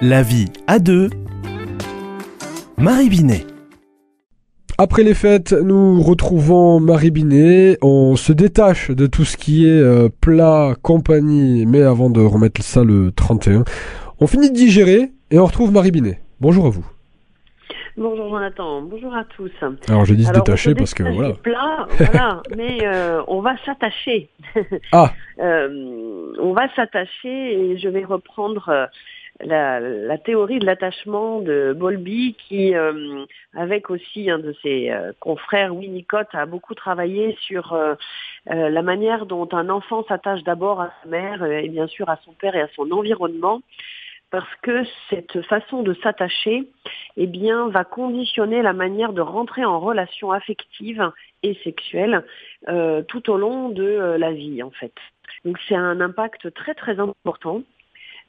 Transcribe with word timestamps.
La 0.00 0.22
vie 0.22 0.46
à 0.68 0.78
deux. 0.78 1.10
Marie 2.76 3.08
Binet. 3.08 3.44
Après 4.78 5.02
les 5.02 5.12
fêtes, 5.12 5.52
nous 5.52 6.00
retrouvons 6.00 6.78
Marie 6.78 7.10
Binet. 7.10 7.78
On 7.82 8.14
se 8.14 8.32
détache 8.32 8.92
de 8.92 9.08
tout 9.08 9.24
ce 9.24 9.36
qui 9.36 9.66
est 9.66 9.80
euh, 9.80 10.08
plat, 10.08 10.76
compagnie, 10.82 11.66
mais 11.66 11.82
avant 11.82 12.10
de 12.10 12.20
remettre 12.20 12.62
ça 12.62 12.84
le 12.84 13.10
31, 13.10 13.64
on 14.20 14.28
finit 14.28 14.50
de 14.50 14.54
digérer 14.54 15.10
et 15.32 15.40
on 15.40 15.46
retrouve 15.46 15.72
Marie 15.72 15.90
Binet. 15.90 16.20
Bonjour 16.40 16.66
à 16.66 16.70
vous. 16.70 16.86
Bonjour 17.96 18.28
Jonathan, 18.28 18.82
bonjour 18.82 19.12
à 19.12 19.24
tous. 19.24 19.50
Alors 19.88 20.04
je 20.04 20.14
dis 20.14 20.24
se 20.24 20.32
détacher 20.32 20.76
parce 20.76 20.94
que 20.94 21.02
voilà. 21.02 21.32
plat, 21.34 21.88
voilà, 21.98 22.42
mais 22.56 22.86
euh, 22.86 23.20
on 23.26 23.40
va 23.40 23.56
s'attacher. 23.64 24.30
Ah. 24.92 25.12
Euh, 25.40 26.32
on 26.40 26.52
va 26.52 26.68
s'attacher 26.74 27.28
et 27.28 27.78
je 27.78 27.88
vais 27.88 28.04
reprendre 28.04 28.68
euh, 28.70 28.86
la, 29.40 29.80
la 29.80 30.18
théorie 30.18 30.58
de 30.58 30.66
l'attachement 30.66 31.40
de 31.40 31.74
Bowlby 31.76 32.36
qui, 32.48 32.74
euh, 32.74 33.24
avec 33.54 33.90
aussi 33.90 34.30
un 34.30 34.38
de 34.38 34.54
ses 34.62 34.90
euh, 34.90 35.12
confrères, 35.20 35.74
Winnicott, 35.74 36.28
a 36.32 36.46
beaucoup 36.46 36.74
travaillé 36.74 37.36
sur 37.40 37.72
euh, 37.72 37.94
euh, 38.50 38.68
la 38.68 38.82
manière 38.82 39.26
dont 39.26 39.48
un 39.52 39.68
enfant 39.68 40.04
s'attache 40.08 40.42
d'abord 40.42 40.80
à 40.80 40.92
sa 41.02 41.08
mère 41.08 41.44
et 41.44 41.68
bien 41.68 41.86
sûr 41.86 42.08
à 42.08 42.18
son 42.24 42.32
père 42.32 42.56
et 42.56 42.60
à 42.60 42.68
son 42.74 42.90
environnement 42.90 43.60
parce 44.30 44.54
que 44.62 44.84
cette 45.08 45.40
façon 45.42 45.82
de 45.82 45.94
s'attacher 46.02 46.68
eh 47.16 47.26
bien, 47.26 47.68
va 47.68 47.84
conditionner 47.84 48.62
la 48.62 48.72
manière 48.72 49.12
de 49.12 49.20
rentrer 49.20 49.64
en 49.64 49.80
relation 49.80 50.32
affective 50.32 51.10
et 51.42 51.54
sexuelle 51.64 52.24
euh, 52.68 53.02
tout 53.02 53.30
au 53.30 53.38
long 53.38 53.70
de 53.70 53.84
euh, 53.84 54.18
la 54.18 54.32
vie, 54.32 54.62
en 54.62 54.70
fait. 54.70 54.94
Donc 55.44 55.58
c'est 55.68 55.74
un 55.74 56.00
impact 56.00 56.52
très 56.54 56.74
très 56.74 56.98
important. 57.00 57.62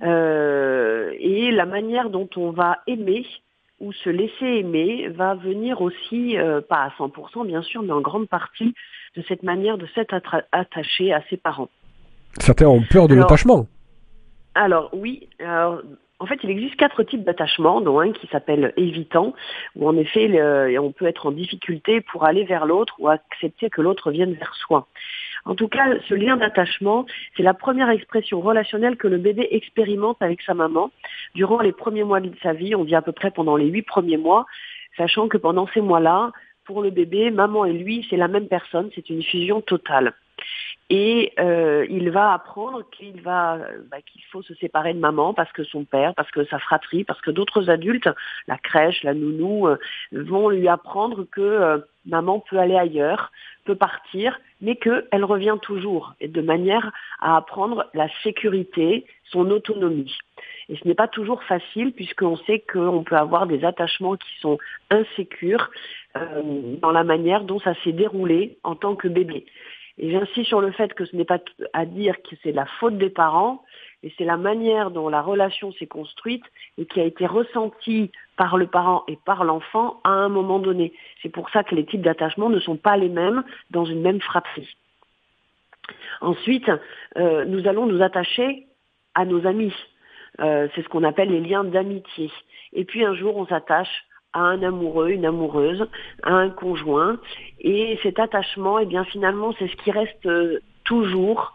Euh, 0.02 1.12
et 1.20 1.52
la 1.52 1.66
manière 1.66 2.10
dont 2.10 2.30
on 2.38 2.52
va 2.52 2.80
aimer 2.88 3.26
ou 3.80 3.92
se 3.94 4.10
laisser 4.10 4.46
aimer 4.46 5.08
va 5.10 5.36
venir 5.36 5.82
aussi, 5.82 6.38
euh, 6.38 6.62
pas 6.62 6.84
à 6.84 6.90
100% 6.98 7.46
bien 7.46 7.62
sûr, 7.62 7.82
mais 7.82 7.92
en 7.94 8.02
grande 8.02 8.28
partie 8.28 8.74
de 9.16 9.24
cette 9.28 9.44
manière 9.44 9.78
de 9.78 9.88
s'être 9.96 10.14
attaché 10.52 11.14
à 11.14 11.22
ses 11.30 11.38
parents. 11.38 11.70
Certains 12.40 12.68
ont 12.68 12.84
peur 12.90 13.08
de 13.08 13.16
l'attachement. 13.16 13.68
Alors 14.56 14.90
oui, 14.94 15.28
alors, 15.40 15.82
en 16.20 16.26
fait 16.26 16.40
il 16.44 16.50
existe 16.50 16.76
quatre 16.76 17.04
types 17.04 17.24
d'attachement, 17.24 17.82
dont 17.82 18.00
un 18.00 18.12
qui 18.12 18.28
s'appelle 18.28 18.74
évitant, 18.78 19.34
où 19.76 19.88
en 19.88 19.96
effet 19.98 20.28
le- 20.28 20.78
on 20.80 20.92
peut 20.92 21.06
être 21.08 21.28
en 21.28 21.32
difficulté 21.32 22.02
pour 22.02 22.26
aller 22.26 22.44
vers 22.44 22.66
l'autre 22.66 22.96
ou 23.00 23.08
accepter 23.08 23.70
que 23.70 23.82
l'autre 23.82 24.12
vienne 24.12 24.34
vers 24.34 24.54
soi. 24.56 24.88
En 25.50 25.56
tout 25.56 25.68
cas, 25.68 25.88
ce 26.08 26.14
lien 26.14 26.38
d'attachement, 26.38 27.08
c'est 27.36 27.42
la 27.42 27.56
première 27.56 27.90
expression 27.90 28.40
relationnelle 28.40 28.98
que 28.98 29.08
le 29.08 29.18
bébé 29.18 29.48
expérimente 29.50 30.18
avec 30.20 30.44
sa 30.44 30.54
maman 30.54 30.92
durant 31.34 31.60
les 31.62 31.72
premiers 31.72 32.04
mois 32.04 32.20
de 32.20 32.32
sa 32.44 32.54
vie, 32.54 32.76
on 32.76 32.84
dit 32.84 32.94
à 32.94 33.02
peu 33.02 33.14
près 33.14 33.32
pendant 33.32 33.56
les 33.56 33.66
huit 33.66 33.82
premiers 33.82 34.18
mois, 34.18 34.46
sachant 34.96 35.28
que 35.28 35.38
pendant 35.38 35.66
ces 35.74 35.82
mois-là, 35.82 36.34
pour 36.66 36.84
le 36.84 36.92
bébé, 36.92 37.32
maman 37.32 37.66
et 37.66 37.74
lui, 37.74 38.06
c'est 38.12 38.16
la 38.16 38.28
même 38.28 38.48
personne, 38.48 38.92
c'est 38.94 39.10
une 39.10 39.24
fusion 39.24 39.60
totale 39.62 40.14
et 40.90 41.34
euh, 41.40 41.86
il 41.90 42.10
va 42.10 42.34
apprendre 42.34 42.84
qu'il 42.90 43.22
va 43.22 43.60
bah, 43.92 43.98
qu'il 44.02 44.24
faut 44.32 44.42
se 44.42 44.56
séparer 44.56 44.94
de 44.94 45.00
maman 45.00 45.34
parce 45.34 45.52
que 45.52 45.64
son 45.64 45.84
père, 45.84 46.16
parce 46.16 46.32
que 46.32 46.46
sa 46.46 46.58
fratrie, 46.58 47.04
parce 47.04 47.22
que 47.22 47.30
d'autres 47.30 47.70
adultes, 47.70 48.10
la 48.48 48.58
crèche, 48.58 49.04
la 49.04 49.14
nounou, 49.14 49.68
euh, 49.68 49.78
vont 50.12 50.50
lui 50.50 50.68
apprendre 50.68 51.26
que 51.32 51.42
euh, 51.42 51.78
maman 52.06 52.40
peut 52.40 52.58
aller 52.58 52.76
ailleurs, 52.76 53.32
peut 53.66 53.76
partir, 53.76 54.40
mais 54.62 54.78
qu'elle 54.78 55.26
revient 55.26 55.58
toujours, 55.62 56.16
et 56.20 56.28
de 56.28 56.42
manière 56.42 56.92
à 57.20 57.38
apprendre 57.38 57.86
la 57.94 58.08
sécurité, 58.24 59.06
son 59.26 59.52
autonomie. 59.52 60.18
Et 60.70 60.76
ce 60.76 60.88
n'est 60.88 60.96
pas 60.96 61.08
toujours 61.08 61.44
facile 61.44 61.92
puisqu'on 61.94 62.38
sait 62.38 62.64
qu'on 62.72 63.04
peut 63.04 63.18
avoir 63.18 63.46
des 63.46 63.64
attachements 63.64 64.16
qui 64.16 64.40
sont 64.40 64.58
insécures 64.90 65.70
euh, 66.18 66.42
dans 66.82 66.92
la 66.92 67.04
manière 67.04 67.44
dont 67.44 67.60
ça 67.60 67.74
s'est 67.84 67.92
déroulé 67.92 68.58
en 68.64 68.76
tant 68.76 68.96
que 68.96 69.08
bébé. 69.08 69.46
Et 70.00 70.12
j'insiste 70.12 70.48
sur 70.48 70.62
le 70.62 70.72
fait 70.72 70.94
que 70.94 71.06
ce 71.06 71.16
n'est 71.16 71.26
pas 71.26 71.40
à 71.74 71.86
dire 71.86 72.16
que 72.22 72.36
c'est 72.42 72.54
la 72.54 72.66
faute 72.66 72.98
des 72.98 73.10
parents, 73.10 73.64
mais 74.02 74.14
c'est 74.18 74.24
la 74.24 74.38
manière 74.38 74.92
dont 74.92 75.10
la 75.10 75.22
relation 75.22 75.74
s'est 75.74 75.88
construite 75.88 76.46
et 76.78 76.86
qui 76.86 77.02
a 77.02 77.04
été 77.04 77.26
ressentie 77.26 78.12
par 78.38 78.58
le 78.58 78.68
parent 78.68 79.04
et 79.10 79.18
par 79.26 79.44
l'enfant 79.44 80.00
à 80.06 80.12
un 80.12 80.30
moment 80.30 80.60
donné. 80.60 80.94
C'est 81.22 81.30
pour 81.30 81.50
ça 81.50 81.66
que 81.66 81.76
les 81.76 81.86
types 81.86 82.02
d'attachement 82.02 82.50
ne 82.50 82.60
sont 82.60 82.78
pas 82.78 82.96
les 82.96 83.10
mêmes 83.10 83.44
dans 83.72 83.84
une 83.84 84.02
même 84.02 84.22
fratrie. 84.22 84.74
Ensuite, 86.22 86.72
euh, 87.18 87.44
nous 87.46 87.68
allons 87.68 87.86
nous 87.86 88.02
attacher 88.02 88.68
à 89.16 89.26
nos 89.26 89.46
amis. 89.46 89.74
Euh, 90.40 90.70
c'est 90.74 90.82
ce 90.82 90.88
qu'on 90.88 91.04
appelle 91.04 91.30
les 91.30 91.42
liens 91.42 91.66
d'amitié. 91.66 92.32
Et 92.72 92.86
puis 92.86 93.04
un 93.04 93.16
jour, 93.16 93.36
on 93.36 93.48
s'attache 93.48 94.06
à 94.34 94.42
un 94.42 94.62
amoureux, 94.64 95.10
une 95.10 95.26
amoureuse, 95.26 95.88
à 96.24 96.34
un 96.34 96.50
conjoint. 96.50 97.20
Et 97.60 98.00
cet 98.04 98.20
attachement, 98.20 98.80
eh 98.80 98.86
bien 98.86 99.04
finalement, 99.06 99.54
c'est 99.58 99.68
ce 99.68 99.76
qui 99.78 99.92
reste 99.92 100.26
euh, 100.26 100.60
toujours, 100.84 101.54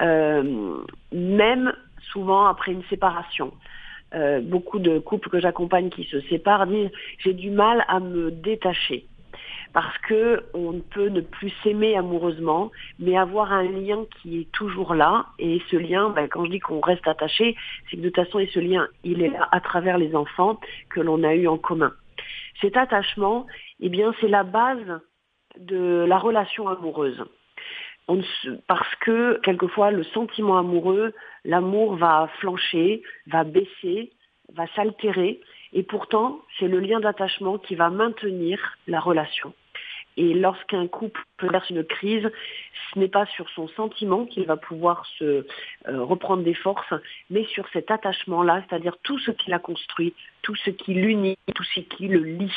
euh, 0.00 0.82
même 1.12 1.72
souvent 2.12 2.46
après 2.46 2.72
une 2.72 2.84
séparation. 2.84 3.52
Euh, 4.14 4.40
beaucoup 4.40 4.80
de 4.80 4.98
couples 4.98 5.30
que 5.30 5.40
j'accompagne 5.40 5.88
qui 5.88 6.04
se 6.04 6.20
séparent 6.22 6.66
disent 6.66 6.90
j'ai 7.18 7.32
du 7.32 7.50
mal 7.50 7.84
à 7.86 8.00
me 8.00 8.32
détacher 8.32 9.06
parce 9.72 9.96
que 9.98 10.42
on 10.52 10.72
ne 10.72 10.80
peut 10.80 11.08
ne 11.08 11.20
plus 11.20 11.52
s'aimer 11.62 11.96
amoureusement, 11.96 12.72
mais 12.98 13.16
avoir 13.16 13.52
un 13.52 13.62
lien 13.62 14.04
qui 14.20 14.40
est 14.40 14.52
toujours 14.52 14.94
là. 14.94 15.26
Et 15.38 15.62
ce 15.70 15.76
lien, 15.76 16.10
ben, 16.10 16.28
quand 16.28 16.44
je 16.44 16.50
dis 16.50 16.58
qu'on 16.58 16.80
reste 16.80 17.06
attaché, 17.06 17.56
c'est 17.88 17.96
que 17.96 18.02
de 18.02 18.08
toute 18.08 18.24
façon, 18.24 18.40
et 18.40 18.50
ce 18.52 18.58
lien, 18.58 18.88
il 19.04 19.22
est 19.22 19.28
là 19.28 19.48
à 19.52 19.60
travers 19.60 19.96
les 19.96 20.16
enfants 20.16 20.58
que 20.88 21.00
l'on 21.00 21.22
a 21.22 21.34
eu 21.34 21.46
en 21.46 21.56
commun. 21.56 21.92
Cet 22.60 22.76
attachement, 22.76 23.46
eh 23.80 23.88
bien, 23.88 24.14
c'est 24.20 24.28
la 24.28 24.44
base 24.44 25.00
de 25.58 26.04
la 26.06 26.18
relation 26.18 26.68
amoureuse. 26.68 27.24
Parce 28.66 28.94
que 28.96 29.38
quelquefois, 29.44 29.90
le 29.90 30.02
sentiment 30.02 30.58
amoureux, 30.58 31.12
l'amour 31.44 31.96
va 31.96 32.28
flancher, 32.40 33.02
va 33.26 33.44
baisser, 33.44 34.12
va 34.52 34.66
s'altérer, 34.74 35.40
et 35.72 35.84
pourtant, 35.84 36.40
c'est 36.58 36.66
le 36.66 36.80
lien 36.80 36.98
d'attachement 37.00 37.58
qui 37.58 37.76
va 37.76 37.90
maintenir 37.90 38.76
la 38.88 38.98
relation. 38.98 39.54
Et 40.20 40.34
lorsqu'un 40.34 40.86
couple 40.86 41.18
traverse 41.38 41.70
une 41.70 41.82
crise, 41.82 42.30
ce 42.92 42.98
n'est 42.98 43.08
pas 43.08 43.24
sur 43.24 43.48
son 43.54 43.68
sentiment 43.68 44.26
qu'il 44.26 44.44
va 44.44 44.58
pouvoir 44.58 45.06
se 45.18 45.24
euh, 45.24 45.44
reprendre 45.86 46.42
des 46.42 46.52
forces, 46.52 46.92
mais 47.30 47.46
sur 47.46 47.66
cet 47.72 47.90
attachement-là, 47.90 48.62
c'est-à-dire 48.68 48.98
tout 49.02 49.18
ce 49.18 49.30
qu'il 49.30 49.54
a 49.54 49.58
construit, 49.58 50.12
tout 50.42 50.54
ce 50.56 50.68
qui 50.68 50.92
l'unit, 50.92 51.38
tout 51.54 51.64
ce 51.64 51.80
qui 51.80 52.06
le 52.08 52.18
lie. 52.18 52.52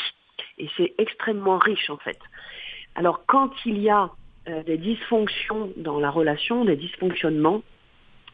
Et 0.58 0.70
c'est 0.76 0.94
extrêmement 0.98 1.58
riche 1.58 1.90
en 1.90 1.96
fait. 1.96 2.20
Alors 2.96 3.26
quand 3.28 3.52
il 3.66 3.80
y 3.80 3.90
a 3.90 4.10
euh, 4.50 4.62
des 4.64 4.78
dysfonctions 4.78 5.72
dans 5.78 6.02
la 6.02 6.10
relation, 6.10 6.66
des 6.66 6.76
dysfonctionnements, 6.76 7.62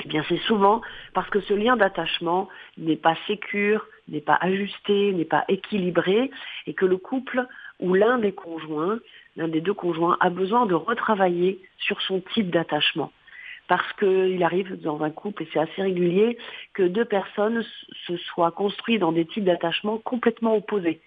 eh 0.04 0.08
bien 0.08 0.26
c'est 0.28 0.42
souvent 0.48 0.82
parce 1.14 1.30
que 1.30 1.42
ce 1.42 1.54
lien 1.54 1.78
d'attachement 1.78 2.50
n'est 2.80 2.96
pas 2.96 3.16
sécure, 3.28 3.86
n'est 4.08 4.22
pas 4.22 4.40
ajusté, 4.42 5.14
n'est 5.14 5.24
pas 5.26 5.46
équilibré, 5.50 6.32
et 6.66 6.74
que 6.74 6.88
le 6.88 6.98
couple 6.98 7.46
ou 7.80 7.94
l'un 7.94 8.18
des 8.18 8.32
conjoints, 8.32 9.00
l'un 9.38 9.48
des 9.48 9.62
deux 9.62 9.74
conjoints, 9.74 10.18
a 10.20 10.30
besoin 10.30 10.66
de 10.66 10.76
retravailler 10.76 11.60
sur 11.78 12.02
son 12.02 12.22
type 12.34 12.50
d'attachement. 12.50 13.12
Parce 13.68 13.92
qu'il 13.94 14.44
arrive 14.44 14.82
dans 14.82 15.04
un 15.04 15.12
couple, 15.12 15.44
et 15.44 15.48
c'est 15.54 15.60
assez 15.60 15.82
régulier, 15.82 16.38
que 16.74 16.84
deux 16.84 17.06
personnes 17.06 17.64
se 18.08 18.18
soient 18.18 18.52
construites 18.52 19.00
dans 19.00 19.12
des 19.12 19.26
types 19.26 19.44
d'attachement 19.44 20.00
complètement 20.00 20.56
opposés. 20.56 21.00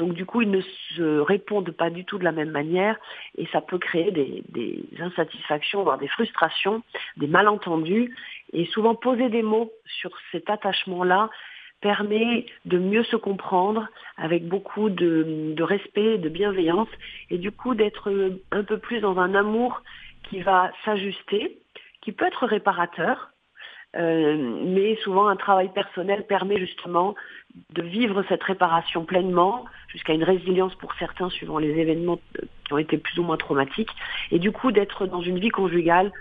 Donc 0.00 0.14
du 0.14 0.24
coup, 0.24 0.40
ils 0.40 0.50
ne 0.50 0.62
se 0.96 1.18
répondent 1.18 1.72
pas 1.72 1.90
du 1.90 2.06
tout 2.06 2.16
de 2.16 2.24
la 2.24 2.32
même 2.32 2.50
manière 2.50 2.98
et 3.36 3.46
ça 3.52 3.60
peut 3.60 3.76
créer 3.76 4.10
des, 4.10 4.42
des 4.48 4.82
insatisfactions, 4.98 5.82
voire 5.82 5.98
des 5.98 6.08
frustrations, 6.08 6.82
des 7.18 7.26
malentendus. 7.26 8.16
Et 8.54 8.64
souvent 8.64 8.94
poser 8.94 9.28
des 9.28 9.42
mots 9.42 9.70
sur 9.84 10.10
cet 10.32 10.48
attachement-là 10.48 11.28
permet 11.80 12.46
de 12.66 12.78
mieux 12.78 13.04
se 13.04 13.16
comprendre 13.16 13.88
avec 14.16 14.46
beaucoup 14.46 14.90
de, 14.90 15.54
de 15.56 15.62
respect, 15.62 16.18
de 16.18 16.28
bienveillance 16.28 16.88
et 17.30 17.38
du 17.38 17.50
coup 17.52 17.74
d'être 17.74 18.12
un 18.52 18.64
peu 18.64 18.78
plus 18.78 19.00
dans 19.00 19.18
un 19.18 19.34
amour 19.34 19.82
qui 20.28 20.40
va 20.40 20.70
s'ajuster, 20.84 21.58
qui 22.02 22.12
peut 22.12 22.26
être 22.26 22.46
réparateur, 22.46 23.30
euh, 23.96 24.36
mais 24.66 24.96
souvent 24.96 25.26
un 25.26 25.36
travail 25.36 25.72
personnel 25.72 26.26
permet 26.26 26.58
justement 26.58 27.14
de 27.70 27.82
vivre 27.82 28.24
cette 28.28 28.42
réparation 28.42 29.04
pleinement, 29.04 29.64
jusqu'à 29.88 30.12
une 30.12 30.22
résilience 30.22 30.74
pour 30.76 30.94
certains 30.94 31.28
suivant 31.30 31.58
les 31.58 31.70
événements 31.70 32.20
qui 32.66 32.72
ont 32.72 32.78
été 32.78 32.98
plus 32.98 33.18
ou 33.18 33.24
moins 33.24 33.36
traumatiques, 33.36 33.90
et 34.30 34.38
du 34.38 34.52
coup 34.52 34.70
d'être 34.70 35.06
dans 35.06 35.22
une 35.22 35.40
vie 35.40 35.48
conjugale 35.48 36.12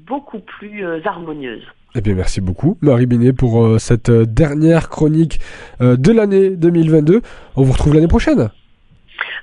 beaucoup 0.00 0.40
plus 0.40 0.84
euh, 0.84 1.00
harmonieuse. 1.04 1.66
Eh 1.96 2.00
bien, 2.00 2.14
merci 2.14 2.40
beaucoup, 2.40 2.76
Marie 2.82 3.06
Binet, 3.06 3.32
pour 3.32 3.64
euh, 3.64 3.78
cette 3.78 4.08
euh, 4.08 4.26
dernière 4.26 4.88
chronique 4.88 5.38
euh, 5.80 5.96
de 5.96 6.10
l'année 6.10 6.50
2022. 6.50 7.20
On 7.54 7.62
vous 7.62 7.72
retrouve 7.72 7.94
l'année 7.94 8.08
prochaine. 8.08 8.50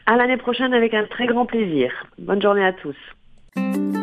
À 0.06 0.18
l'année 0.18 0.36
prochaine 0.36 0.74
avec 0.74 0.94
un 0.94 1.06
très 1.06 1.27
grand 1.27 1.45
plaisir. 1.45 1.92
Bonne 2.19 2.42
journée 2.42 2.65
à 2.65 2.74
tous. 2.74 4.00